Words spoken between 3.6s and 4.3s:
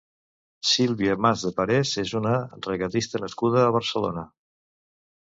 a Barcelona.